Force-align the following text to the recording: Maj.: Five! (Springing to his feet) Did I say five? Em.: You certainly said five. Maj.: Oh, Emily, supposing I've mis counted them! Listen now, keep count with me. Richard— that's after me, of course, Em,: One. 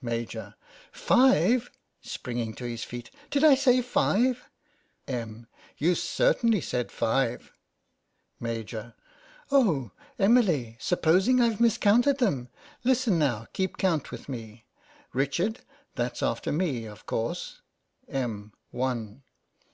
Maj.: 0.00 0.34
Five! 0.92 1.70
(Springing 2.00 2.54
to 2.54 2.64
his 2.64 2.84
feet) 2.84 3.10
Did 3.30 3.44
I 3.44 3.54
say 3.54 3.82
five? 3.82 4.48
Em.: 5.06 5.46
You 5.76 5.94
certainly 5.94 6.62
said 6.62 6.90
five. 6.90 7.52
Maj.: 8.40 8.74
Oh, 9.52 9.90
Emily, 10.18 10.78
supposing 10.80 11.42
I've 11.42 11.60
mis 11.60 11.76
counted 11.76 12.16
them! 12.16 12.48
Listen 12.82 13.18
now, 13.18 13.46
keep 13.52 13.76
count 13.76 14.10
with 14.10 14.26
me. 14.26 14.64
Richard— 15.12 15.60
that's 15.96 16.22
after 16.22 16.50
me, 16.50 16.86
of 16.86 17.04
course, 17.04 17.60
Em,: 18.08 18.54
One. 18.70 19.22